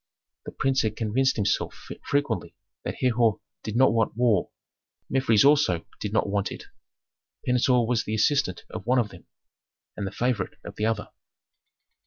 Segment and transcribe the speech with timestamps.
[0.45, 1.75] The prince had convinced himself
[2.07, 4.49] frequently that Herhor did not want war;
[5.11, 6.63] Mefres also did not want it.
[7.45, 9.27] Pentuer was the assistant of one of them,
[9.95, 11.09] and the favorite of the other.